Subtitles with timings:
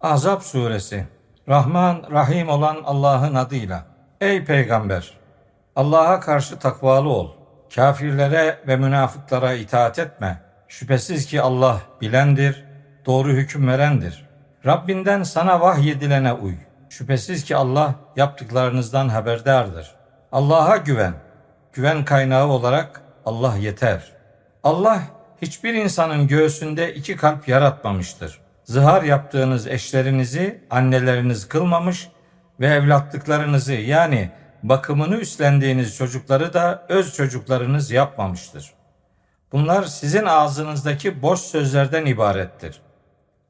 [0.00, 1.06] Azap suresi
[1.48, 3.86] Rahman Rahim olan Allah'ın adıyla.
[4.20, 5.18] Ey peygamber!
[5.76, 7.30] Allah'a karşı takvalı ol.
[7.74, 10.42] Kafirlere ve münafıklara itaat etme.
[10.68, 12.64] Şüphesiz ki Allah bilendir,
[13.06, 14.28] doğru hüküm verendir.
[14.66, 16.54] Rabbinden sana vahyedilene uy.
[16.88, 19.94] Şüphesiz ki Allah yaptıklarınızdan haberdardır.
[20.32, 21.14] Allah'a güven.
[21.72, 24.12] Güven kaynağı olarak Allah yeter.
[24.64, 25.02] Allah
[25.42, 28.47] hiçbir insanın göğsünde iki kalp yaratmamıştır.
[28.68, 32.08] Zihar yaptığınız eşlerinizi anneleriniz kılmamış
[32.60, 34.30] ve evlatlıklarınızı yani
[34.62, 38.72] bakımını üstlendiğiniz çocukları da öz çocuklarınız yapmamıştır.
[39.52, 42.80] Bunlar sizin ağzınızdaki boş sözlerden ibarettir.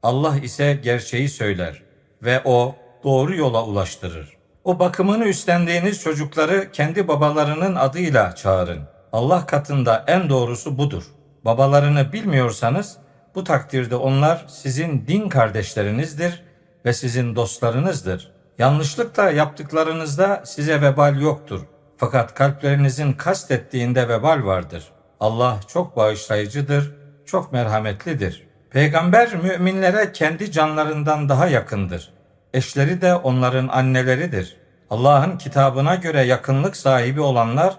[0.03, 1.81] Allah ise gerçeği söyler
[2.23, 4.37] ve o doğru yola ulaştırır.
[4.63, 8.81] O bakımını üstlendiğiniz çocukları kendi babalarının adıyla çağırın.
[9.13, 11.03] Allah katında en doğrusu budur.
[11.45, 12.97] Babalarını bilmiyorsanız
[13.39, 16.43] bu takdirde onlar sizin din kardeşlerinizdir
[16.85, 18.31] ve sizin dostlarınızdır.
[18.57, 21.61] Yanlışlıkla yaptıklarınızda size vebal yoktur.
[21.97, 24.83] Fakat kalplerinizin kastettiğinde vebal vardır.
[25.19, 28.47] Allah çok bağışlayıcıdır, çok merhametlidir.
[28.69, 32.13] Peygamber müminlere kendi canlarından daha yakındır.
[32.53, 34.57] Eşleri de onların anneleridir.
[34.89, 37.77] Allah'ın kitabına göre yakınlık sahibi olanlar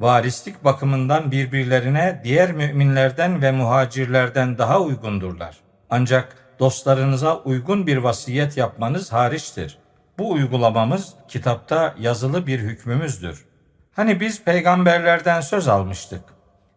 [0.00, 5.56] varislik bakımından birbirlerine diğer müminlerden ve muhacirlerden daha uygundurlar.
[5.90, 9.78] Ancak dostlarınıza uygun bir vasiyet yapmanız hariçtir.
[10.18, 13.44] Bu uygulamamız kitapta yazılı bir hükmümüzdür.
[13.92, 16.22] Hani biz peygamberlerden söz almıştık.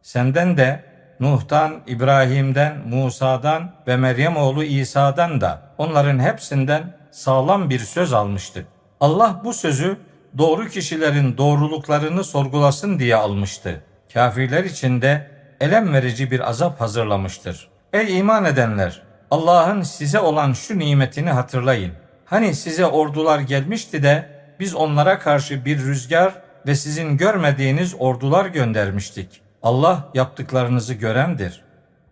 [0.01, 0.83] Senden de
[1.19, 8.67] Nuh'tan, İbrahim'den, Musa'dan ve Meryem oğlu İsa'dan da onların hepsinden sağlam bir söz almıştık.
[8.99, 9.97] Allah bu sözü
[10.38, 13.81] doğru kişilerin doğruluklarını sorgulasın diye almıştı.
[14.14, 15.31] Kafirler için de
[15.62, 17.70] elem verici bir azap hazırlamıştır.
[17.94, 19.02] Ey iman edenler!
[19.31, 21.92] Allah'ın size olan şu nimetini hatırlayın.
[22.25, 26.34] Hani size ordular gelmişti de biz onlara karşı bir rüzgar
[26.68, 29.41] ve sizin görmediğiniz ordular göndermiştik.
[29.63, 31.62] Allah yaptıklarınızı görendir.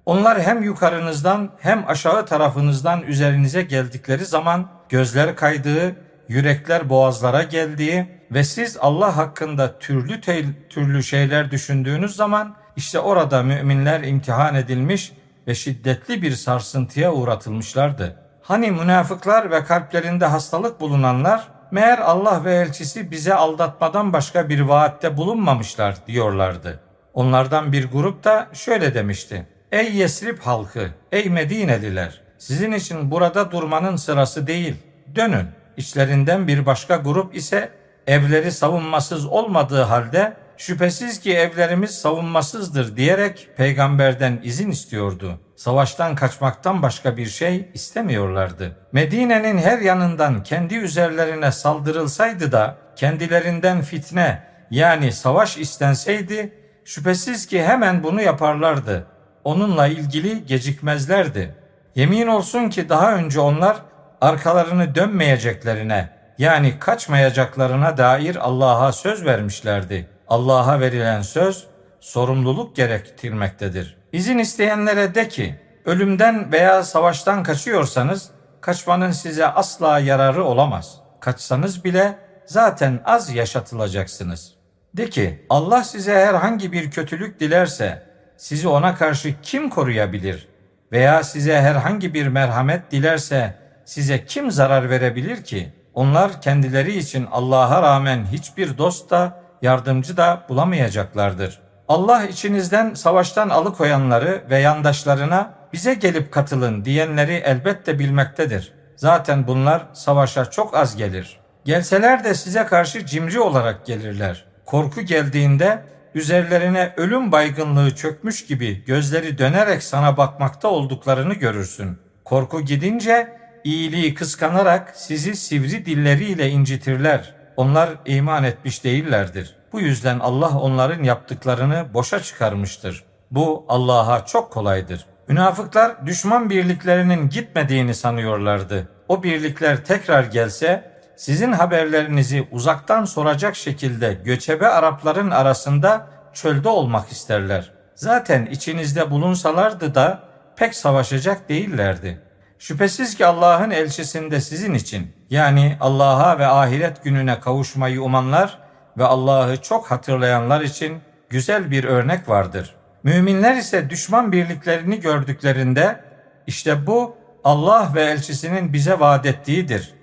[0.05, 5.95] Onlar hem yukarınızdan hem aşağı tarafınızdan üzerinize geldikleri zaman gözler kaydığı,
[6.27, 10.21] yürekler boğazlara geldiği ve siz Allah hakkında türlü
[10.69, 15.11] türlü şeyler düşündüğünüz zaman işte orada müminler imtihan edilmiş
[15.47, 18.15] ve şiddetli bir sarsıntıya uğratılmışlardı.
[18.41, 25.17] Hani münafıklar ve kalplerinde hastalık bulunanlar meğer Allah ve elçisi bize aldatmadan başka bir vaatte
[25.17, 26.79] bulunmamışlar diyorlardı.
[27.13, 29.47] Onlardan bir grup da şöyle demişti.
[29.71, 34.75] Ey Yesrib halkı, ey Medineliler, sizin için burada durmanın sırası değil.
[35.15, 35.47] Dönün.
[35.77, 37.71] İçlerinden bir başka grup ise
[38.11, 45.39] evleri savunmasız olmadığı halde şüphesiz ki evlerimiz savunmasızdır diyerek peygamberden izin istiyordu.
[45.55, 48.77] Savaştan kaçmaktan başka bir şey istemiyorlardı.
[48.91, 56.53] Medine'nin her yanından kendi üzerlerine saldırılsaydı da kendilerinden fitne yani savaş istenseydi
[56.85, 59.05] şüphesiz ki hemen bunu yaparlardı.
[59.43, 61.55] Onunla ilgili gecikmezlerdi.
[61.95, 63.77] Yemin olsun ki daha önce onlar
[64.21, 70.09] arkalarını dönmeyeceklerine yani kaçmayacaklarına dair Allah'a söz vermişlerdi.
[70.27, 71.67] Allah'a verilen söz
[71.99, 73.97] sorumluluk gerektirmektedir.
[74.11, 75.55] İzin isteyenlere de ki
[75.85, 78.29] ölümden veya savaştan kaçıyorsanız
[78.61, 80.99] kaçmanın size asla yararı olamaz.
[81.19, 82.15] Kaçsanız bile
[82.45, 84.53] zaten az yaşatılacaksınız.
[84.93, 88.03] De ki Allah size herhangi bir kötülük dilerse
[88.37, 90.47] sizi ona karşı kim koruyabilir?
[90.91, 93.55] Veya size herhangi bir merhamet dilerse
[93.85, 95.73] size kim zarar verebilir ki?
[95.93, 101.59] Onlar kendileri için Allah'a rağmen hiçbir dost da yardımcı da bulamayacaklardır.
[101.87, 108.73] Allah içinizden savaştan alıkoyanları ve yandaşlarına bize gelip katılın diyenleri elbette bilmektedir.
[108.95, 111.39] Zaten bunlar savaşa çok az gelir.
[111.65, 114.45] Gelseler de size karşı cimri olarak gelirler.
[114.65, 115.83] Korku geldiğinde
[116.15, 121.99] üzerlerine ölüm baygınlığı çökmüş gibi gözleri dönerek sana bakmakta olduklarını görürsün.
[122.25, 127.35] Korku gidince iyiliği kıskanarak sizi sivri dilleriyle incitirler.
[127.57, 129.55] Onlar iman etmiş değillerdir.
[129.73, 133.03] Bu yüzden Allah onların yaptıklarını boşa çıkarmıştır.
[133.31, 135.05] Bu Allah'a çok kolaydır.
[135.27, 138.87] Münafıklar düşman birliklerinin gitmediğini sanıyorlardı.
[139.07, 147.71] O birlikler tekrar gelse sizin haberlerinizi uzaktan soracak şekilde göçebe Arapların arasında çölde olmak isterler.
[147.95, 150.19] Zaten içinizde bulunsalardı da
[150.55, 152.21] pek savaşacak değillerdi.
[152.61, 158.59] Şüphesiz ki Allah'ın elçisinde sizin için yani Allah'a ve ahiret gününe kavuşmayı umanlar
[158.97, 160.97] ve Allah'ı çok hatırlayanlar için
[161.29, 162.75] güzel bir örnek vardır.
[163.03, 166.03] Müminler ise düşman birliklerini gördüklerinde
[166.47, 169.93] işte bu Allah ve elçisinin bize vaat ettiğidir.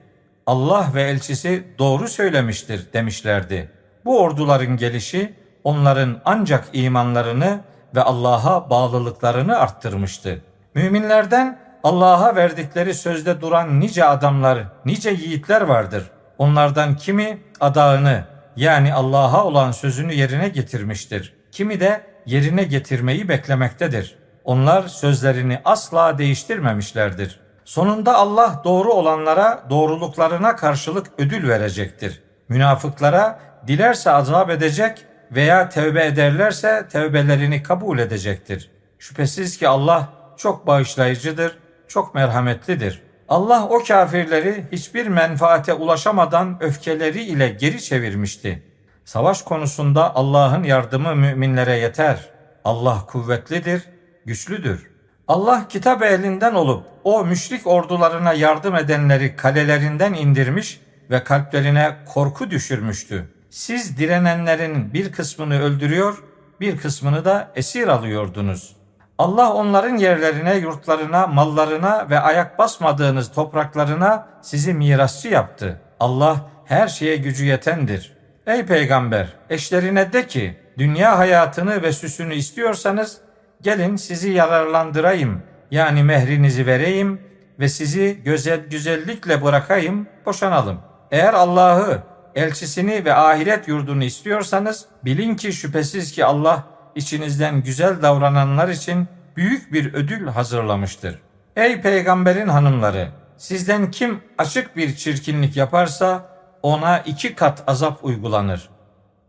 [0.47, 3.71] Allah ve elçisi doğru söylemiştir demişlerdi.
[4.05, 5.35] Bu orduların gelişi
[5.65, 7.61] onların ancak imanlarını
[7.95, 10.43] ve Allah'a bağlılıklarını arttırmıştı.
[10.75, 16.11] Müminlerden Allah'a verdikleri sözde duran nice adamlar, nice yiğitler vardır.
[16.39, 18.25] Onlardan kimi adağını
[18.57, 21.35] yani Allah'a olan sözünü yerine getirmiştir.
[21.53, 24.19] Kimi de yerine getirmeyi beklemektedir.
[24.45, 27.41] Onlar sözlerini asla değiştirmemişlerdir.
[27.65, 32.23] Sonunda Allah doğru olanlara doğruluklarına karşılık ödül verecektir.
[32.49, 38.71] Münafıklara dilerse azap edecek veya tevbe ederlerse tevbelerini kabul edecektir.
[38.99, 43.03] Şüphesiz ki Allah çok bağışlayıcıdır, çok merhametlidir.
[43.29, 48.63] Allah o kafirleri hiçbir menfaate ulaşamadan öfkeleri ile geri çevirmişti.
[49.05, 52.29] Savaş konusunda Allah'ın yardımı müminlere yeter.
[52.65, 53.83] Allah kuvvetlidir,
[54.27, 54.91] güçlüdür.
[55.29, 60.81] Allah kitap elinden olup o müşrik ordularına yardım edenleri kalelerinden indirmiş
[61.11, 63.29] ve kalplerine korku düşürmüştü.
[63.51, 66.23] Siz direnenlerin bir kısmını öldürüyor,
[66.61, 68.77] bir kısmını da esir alıyordunuz.
[69.19, 75.81] Allah onların yerlerine, yurtlarına, mallarına ve ayak basmadığınız topraklarına sizi mirasçı yaptı.
[76.01, 78.17] Allah her şeye gücü yetendir.
[78.47, 83.19] Ey peygamber, eşlerine de ki, dünya hayatını ve süsünü istiyorsanız
[83.63, 87.21] gelin sizi yararlandırayım yani mehrinizi vereyim
[87.59, 90.79] ve sizi güzel güzellikle bırakayım boşanalım.
[91.11, 92.03] Eğer Allah'ı,
[92.35, 96.65] elçisini ve ahiret yurdunu istiyorsanız bilin ki şüphesiz ki Allah
[96.99, 101.19] içinizden güzel davrananlar için büyük bir ödül hazırlamıştır.
[101.57, 106.27] Ey peygamberin hanımları sizden kim açık bir çirkinlik yaparsa
[106.63, 108.69] ona iki kat azap uygulanır.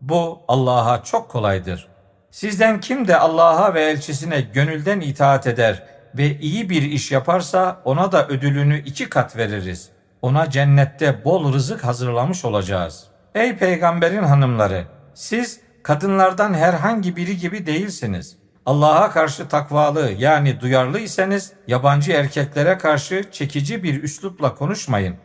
[0.00, 1.88] Bu Allah'a çok kolaydır.
[2.30, 5.82] Sizden kim de Allah'a ve elçisine gönülden itaat eder
[6.14, 9.88] ve iyi bir iş yaparsa ona da ödülünü iki kat veririz.
[10.22, 13.06] Ona cennette bol rızık hazırlamış olacağız.
[13.34, 14.84] Ey peygamberin hanımları!
[15.14, 18.36] Siz kadınlardan herhangi biri gibi değilsiniz.
[18.66, 25.16] Allah'a karşı takvalı yani duyarlı iseniz yabancı erkeklere karşı çekici bir üslupla konuşmayın.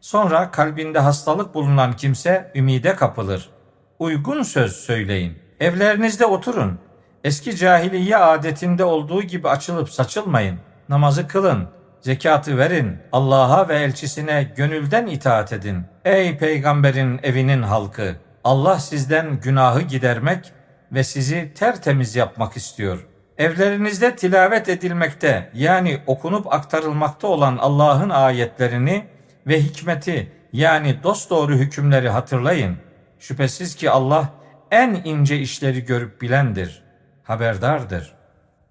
[0.00, 3.50] Sonra kalbinde hastalık bulunan kimse ümide kapılır.
[3.98, 5.38] Uygun söz söyleyin.
[5.60, 6.78] Evlerinizde oturun.
[7.24, 10.58] Eski cahiliye adetinde olduğu gibi açılıp saçılmayın.
[10.88, 11.68] Namazı kılın.
[12.00, 12.98] Zekatı verin.
[13.12, 15.82] Allah'a ve elçisine gönülden itaat edin.
[16.04, 18.25] Ey peygamberin evinin halkı!
[18.46, 20.52] Allah sizden günahı gidermek
[20.92, 23.06] ve sizi tertemiz yapmak istiyor.
[23.38, 29.06] Evlerinizde tilavet edilmekte yani okunup aktarılmakta olan Allah'ın ayetlerini
[29.46, 32.76] ve hikmeti yani dosdoğru hükümleri hatırlayın.
[33.18, 34.28] Şüphesiz ki Allah
[34.70, 36.82] en ince işleri görüp bilendir,
[37.22, 38.14] haberdardır.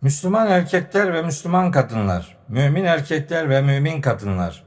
[0.02, 4.64] Müslüman erkekler ve Müslüman kadınlar, mümin erkekler ve mümin kadınlar,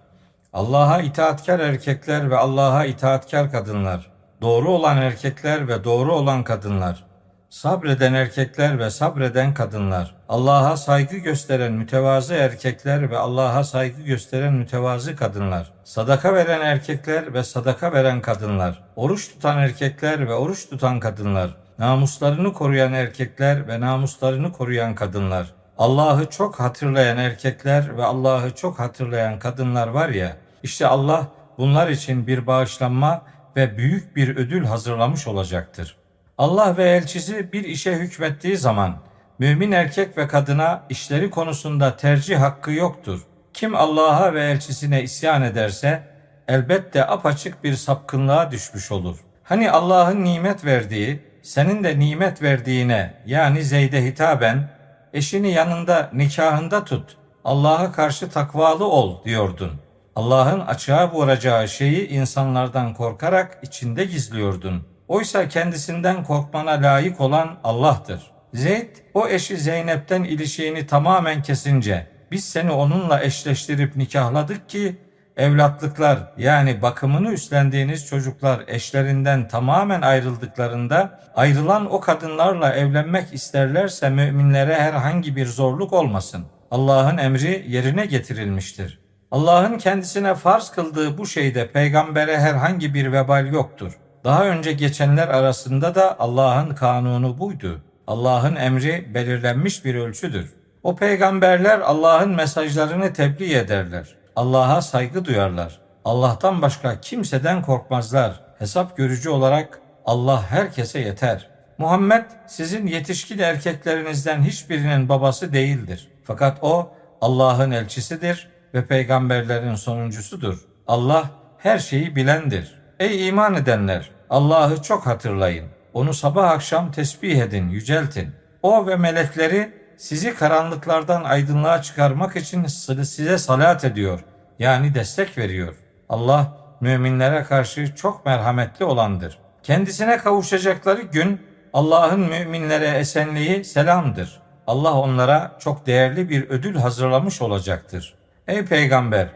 [0.52, 7.04] Allah'a itaatkar erkekler ve Allah'a itaatkar kadınlar, doğru olan erkekler ve doğru olan kadınlar,
[7.50, 15.16] sabreden erkekler ve sabreden kadınlar, Allah'a saygı gösteren mütevazı erkekler ve Allah'a saygı gösteren mütevazı
[15.16, 21.50] kadınlar, sadaka veren erkekler ve sadaka veren kadınlar, oruç tutan erkekler ve oruç tutan kadınlar,
[21.78, 25.46] namuslarını koruyan erkekler ve namuslarını koruyan kadınlar,
[25.78, 31.26] Allah'ı çok hatırlayan erkekler ve Allah'ı çok hatırlayan kadınlar var ya, işte Allah
[31.58, 33.22] bunlar için bir bağışlanma
[33.58, 35.96] ve büyük bir ödül hazırlamış olacaktır.
[36.38, 38.96] Allah ve elçisi bir işe hükmettiği zaman
[39.38, 43.20] mümin erkek ve kadına işleri konusunda tercih hakkı yoktur.
[43.54, 46.02] Kim Allah'a ve elçisine isyan ederse
[46.48, 49.16] elbette apaçık bir sapkınlığa düşmüş olur.
[49.42, 54.68] Hani Allah'ın nimet verdiği, senin de nimet verdiğine yani Zeyd'e hitaben
[55.12, 59.87] eşini yanında nikahında tut, Allah'a karşı takvalı ol diyordun.
[60.18, 68.30] Allah'ın açığa vuracağı şeyi insanlardan korkarak içinde gizliyordun.'' Oysa kendisinden korkmana layık olan Allah'tır.
[68.54, 74.96] Zeyd o eşi Zeynep'ten ilişiğini tamamen kesince biz seni onunla eşleştirip nikahladık ki
[75.36, 85.36] evlatlıklar yani bakımını üstlendiğiniz çocuklar eşlerinden tamamen ayrıldıklarında ayrılan o kadınlarla evlenmek isterlerse müminlere herhangi
[85.36, 86.44] bir zorluk olmasın.
[86.70, 88.97] Allah'ın emri yerine getirilmiştir.
[89.30, 93.98] Allah'ın kendisine farz kıldığı bu şeyde peygambere herhangi bir vebal yoktur.
[94.24, 97.80] Daha önce geçenler arasında da Allah'ın kanunu buydu.
[98.06, 100.52] Allah'ın emri belirlenmiş bir ölçüdür.
[100.82, 104.16] O peygamberler Allah'ın mesajlarını tebliğ ederler.
[104.36, 105.78] Allah'a saygı duyarlar.
[106.04, 108.40] Allah'tan başka kimseden korkmazlar.
[108.58, 111.48] Hesap görücü olarak Allah herkese yeter.
[111.78, 116.08] Muhammed sizin yetişkin erkeklerinizden hiçbirinin babası değildir.
[116.24, 120.58] Fakat o Allah'ın elçisidir ve peygamberlerin sonuncusudur.
[120.86, 122.78] Allah her şeyi bilendir.
[123.00, 124.10] Ey iman edenler!
[124.30, 125.68] Allah'ı çok hatırlayın.
[125.94, 128.32] Onu sabah akşam tesbih edin, yüceltin.
[128.62, 134.20] O ve melekleri sizi karanlıklardan aydınlığa çıkarmak için size salat ediyor.
[134.58, 135.74] Yani destek veriyor.
[136.08, 139.38] Allah müminlere karşı çok merhametli olandır.
[139.62, 141.40] Kendisine kavuşacakları gün
[141.72, 144.40] Allah'ın müminlere esenliği selamdır.
[144.66, 148.14] Allah onlara çok değerli bir ödül hazırlamış olacaktır.
[148.48, 149.28] Ey peygamber!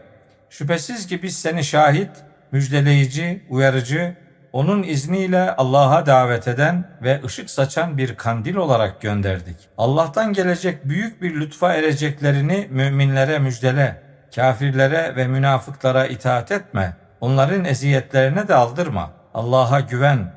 [0.49, 2.09] Şüphesiz ki biz seni şahit,
[2.51, 4.15] müjdeleyici, uyarıcı,
[4.53, 9.55] onun izniyle Allah'a davet eden ve ışık saçan bir kandil olarak gönderdik.
[9.77, 14.01] Allah'tan gelecek büyük bir lütfa ereceklerini müminlere müjdele.
[14.35, 16.93] Kafirlere ve münafıklara itaat etme.
[17.21, 19.11] Onların eziyetlerine de aldırma.
[19.33, 20.33] Allah'a güven.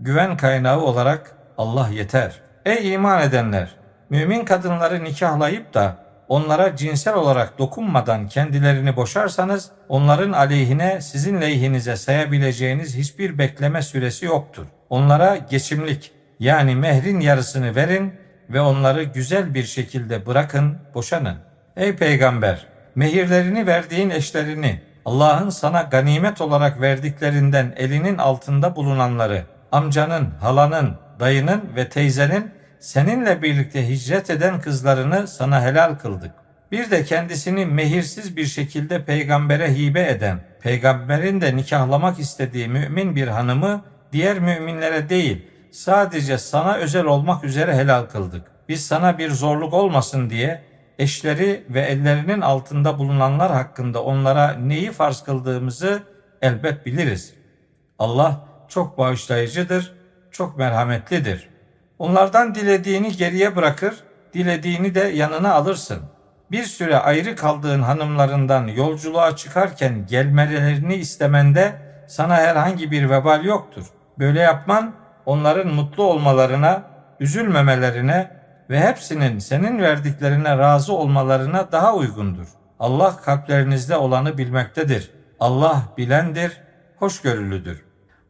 [0.00, 2.40] Güven kaynağı olarak Allah yeter.
[2.64, 3.68] Ey iman edenler!
[4.10, 12.96] Mümin kadınları nikahlayıp da onlara cinsel olarak dokunmadan kendilerini boşarsanız onların aleyhine sizin lehinize sayabileceğiniz
[12.96, 14.66] hiçbir bekleme süresi yoktur.
[14.90, 18.12] Onlara geçimlik yani mehrin yarısını verin
[18.50, 21.36] ve onları güzel bir şekilde bırakın, boşanın.
[21.76, 29.42] Ey peygamber, mehirlerini verdiğin eşlerini, Allah'ın sana ganimet olarak verdiklerinden elinin altında bulunanları,
[29.72, 36.32] amcanın, halanın, dayının ve teyzenin seninle birlikte hicret eden kızlarını sana helal kıldık.
[36.72, 43.28] Bir de kendisini mehirsiz bir şekilde peygambere hibe eden, peygamberin de nikahlamak istediği mümin bir
[43.28, 48.46] hanımı diğer müminlere değil, sadece sana özel olmak üzere helal kıldık.
[48.68, 50.62] Biz sana bir zorluk olmasın diye
[50.98, 56.02] eşleri ve ellerinin altında bulunanlar hakkında onlara neyi farz kıldığımızı
[56.42, 57.34] elbet biliriz.
[57.98, 59.94] Allah çok bağışlayıcıdır,
[60.30, 61.55] çok merhametlidir.''
[61.98, 63.94] Onlardan dilediğini geriye bırakır,
[64.34, 65.98] dilediğini de yanına alırsın.
[66.50, 71.72] Bir süre ayrı kaldığın hanımlarından yolculuğa çıkarken gelmelerini istemende
[72.08, 73.86] sana herhangi bir vebal yoktur.
[74.18, 74.94] Böyle yapman
[75.26, 76.82] onların mutlu olmalarına,
[77.20, 78.30] üzülmemelerine
[78.70, 82.46] ve hepsinin senin verdiklerine razı olmalarına daha uygundur.
[82.80, 85.10] Allah kalplerinizde olanı bilmektedir.
[85.40, 86.60] Allah bilendir,
[86.96, 87.85] hoşgörülüdür.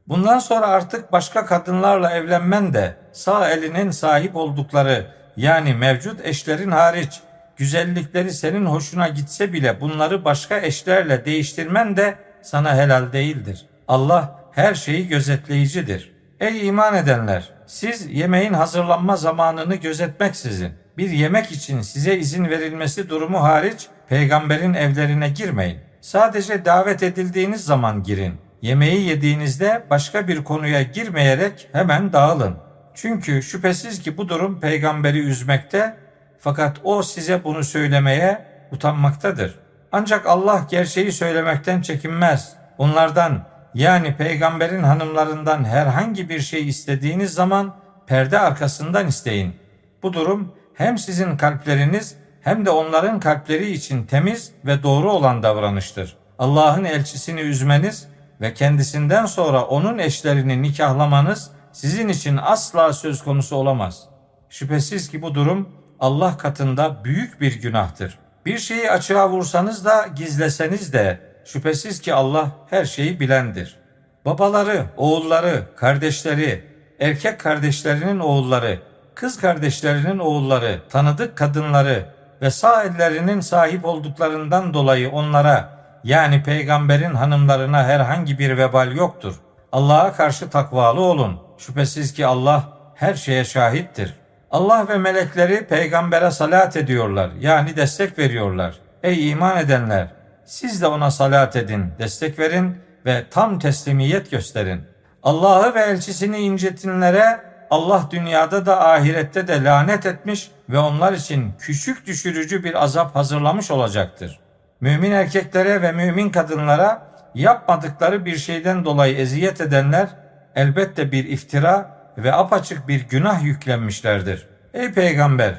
[0.09, 7.21] Bundan sonra artık başka kadınlarla evlenmen de sağ elinin sahip oldukları yani mevcut eşlerin hariç
[7.57, 13.67] güzellikleri senin hoşuna gitse bile bunları başka eşlerle değiştirmen de sana helal değildir.
[13.89, 16.13] Allah her şeyi gözetleyicidir.
[16.41, 17.49] Ey iman edenler!
[17.67, 25.29] Siz yemeğin hazırlanma zamanını gözetmeksizin bir yemek için size izin verilmesi durumu hariç peygamberin evlerine
[25.29, 25.79] girmeyin.
[26.01, 28.46] Sadece davet edildiğiniz zaman girin.
[28.67, 32.57] Yemeği yediğinizde başka bir konuya girmeyerek hemen dağılın.
[32.95, 35.97] Çünkü şüphesiz ki bu durum peygamberi üzmekte
[36.39, 39.59] fakat o size bunu söylemeye utanmaktadır.
[39.93, 42.57] Ancak Allah gerçeği söylemekten çekinmez.
[42.79, 47.75] Onlardan yani peygamberin hanımlarından herhangi bir şey istediğiniz zaman
[48.07, 49.57] perde arkasından isteyin.
[50.03, 56.17] Bu durum hem sizin kalpleriniz hem de onların kalpleri için temiz ve doğru olan davranıştır.
[56.39, 58.09] Allah'ın elçisini üzmeniz
[58.41, 64.03] ve kendisinden sonra onun eşlerini nikahlamanız sizin için asla söz konusu olamaz.
[64.49, 65.69] Şüphesiz ki bu durum
[66.01, 68.19] Allah katında büyük bir günahtır.
[68.47, 73.77] Bir şeyi açığa vursanız da gizleseniz de şüphesiz ki Allah her şeyi bilendir.
[74.25, 76.65] Babaları, oğulları, kardeşleri,
[77.01, 78.79] erkek kardeşlerinin oğulları,
[79.15, 82.07] kız kardeşlerinin oğulları, tanıdık kadınları
[82.43, 85.76] ve sağ ellerinin sahip olduklarından dolayı onlara
[86.07, 89.35] yani peygamberin hanımlarına herhangi bir vebal yoktur.
[89.73, 91.41] Allah'a karşı takvalı olun.
[91.59, 94.15] Şüphesiz ki Allah her şeye şahittir.
[94.51, 97.31] Allah ve melekleri peygambere salat ediyorlar.
[97.41, 98.75] Yani destek veriyorlar.
[99.03, 100.09] Ey iman edenler!
[100.45, 104.83] Siz de ona salat edin, destek verin ve tam teslimiyet gösterin.
[105.23, 112.07] Allah'ı ve elçisini incetinlere Allah dünyada da ahirette de lanet etmiş ve onlar için küçük
[112.07, 114.41] düşürücü bir azap hazırlamış olacaktır.
[114.81, 117.03] Mümin erkeklere ve mümin kadınlara
[117.35, 120.09] yapmadıkları bir şeyden dolayı eziyet edenler
[120.55, 124.49] elbette bir iftira ve apaçık bir günah yüklenmişlerdir.
[124.75, 125.55] Ey peygamber,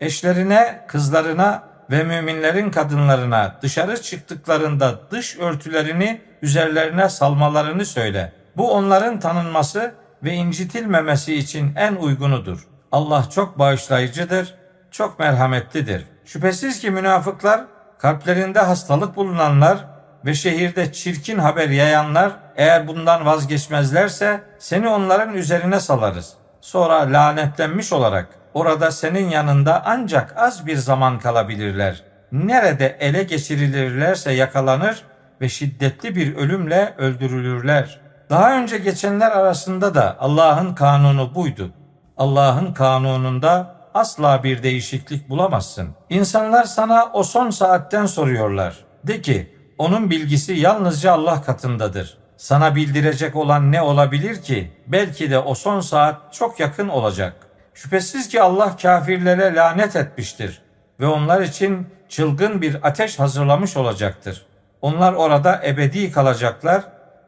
[0.00, 8.32] eşlerine, kızlarına ve müminlerin kadınlarına dışarı çıktıklarında dış örtülerini üzerlerine salmalarını söyle.
[8.56, 12.66] Bu onların tanınması ve incitilmemesi için en uygunudur.
[12.92, 14.54] Allah çok bağışlayıcıdır,
[14.90, 16.04] çok merhametlidir.
[16.24, 17.64] Şüphesiz ki münafıklar
[18.02, 19.78] kalplerinde hastalık bulunanlar
[20.24, 26.32] ve şehirde çirkin haber yayanlar eğer bundan vazgeçmezlerse seni onların üzerine salarız.
[26.60, 32.02] Sonra lanetlenmiş olarak orada senin yanında ancak az bir zaman kalabilirler.
[32.32, 35.02] nerede ele geçirilirlerse yakalanır
[35.40, 38.00] ve şiddetli bir ölümle öldürülürler.
[38.30, 41.70] Daha önce geçenler arasında da Allah'ın kanunu buydu.
[42.16, 45.88] Allah'ın kanununda asla bir değişiklik bulamazsın.
[46.10, 48.84] İnsanlar sana o son saatten soruyorlar.
[49.04, 52.18] De ki, onun bilgisi yalnızca Allah katındadır.
[52.36, 54.72] Sana bildirecek olan ne olabilir ki?
[54.86, 57.34] Belki de o son saat çok yakın olacak.
[57.74, 60.62] Şüphesiz ki Allah kafirlere lanet etmiştir
[61.00, 64.46] ve onlar için çılgın bir ateş hazırlamış olacaktır.
[64.82, 66.82] Onlar orada ebedi kalacaklar.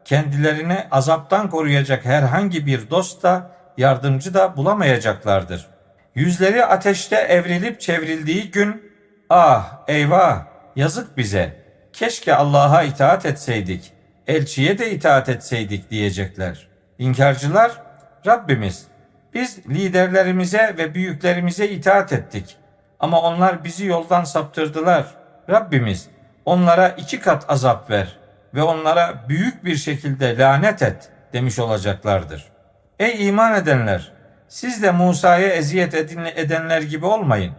[0.05, 5.65] Kendilerini azaptan koruyacak herhangi bir dost da yardımcı da bulamayacaklardır.
[6.15, 8.91] Yüzleri ateşte evrilip çevrildiği gün
[9.29, 10.45] ah eyvah
[10.75, 11.55] yazık bize
[11.93, 13.93] keşke Allah'a itaat etseydik
[14.27, 16.67] elçiye de itaat etseydik diyecekler.
[16.99, 17.71] İnkarcılar
[18.27, 18.87] Rabbimiz
[19.33, 22.57] biz liderlerimize ve büyüklerimize itaat ettik
[22.99, 25.05] ama onlar bizi yoldan saptırdılar.
[25.49, 26.09] Rabbimiz
[26.45, 28.17] onlara iki kat azap ver
[28.53, 32.45] ve onlara büyük bir şekilde lanet et demiş olacaklardır.
[32.99, 34.14] Ey iman edenler!
[34.47, 35.93] Siz de Musa'ya eziyet
[36.35, 37.53] edenler gibi olmayın.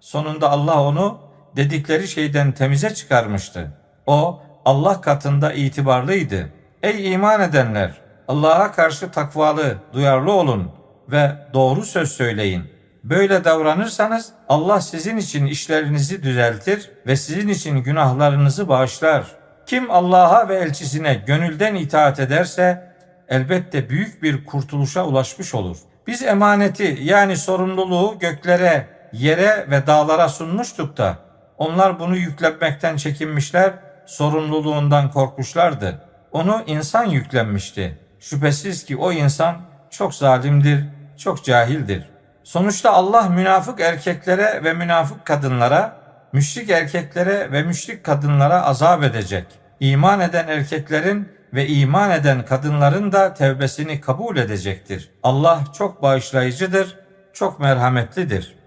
[0.00, 1.18] Sonunda Allah onu
[1.56, 3.70] dedikleri şeyden temize çıkarmıştı.
[4.06, 6.48] O Allah katında itibarlıydı.
[6.82, 8.02] Ey iman edenler!
[8.28, 10.72] Allah'a karşı takvalı, duyarlı olun
[11.08, 12.64] ve doğru söz söyleyin.
[13.04, 19.24] Böyle davranırsanız Allah sizin için işlerinizi düzeltir ve sizin için günahlarınızı bağışlar.
[19.66, 22.94] Kim Allah'a ve elçisine gönülden itaat ederse
[23.28, 25.76] elbette büyük bir kurtuluşa ulaşmış olur.
[26.06, 31.16] Biz emaneti yani sorumluluğu göklere, yere ve dağlara sunmuştuk da
[31.58, 33.72] onlar bunu yüklenmekten çekinmişler,
[34.06, 36.02] sorumluluğundan korkmuşlardı.
[36.32, 37.98] Onu insan yüklenmişti.
[38.20, 39.56] Şüphesiz ki o insan
[39.90, 40.84] çok zalimdir,
[41.18, 42.04] çok cahildir.
[42.44, 45.96] Sonuçta Allah münafık erkeklere ve münafık kadınlara,
[46.32, 49.46] müşrik erkeklere ve müşrik kadınlara azap edecek.
[49.80, 55.10] İman eden erkeklerin ve iman eden kadınların da tevbesini kabul edecektir.
[55.22, 56.98] Allah çok bağışlayıcıdır,
[57.32, 58.61] çok merhametlidir.''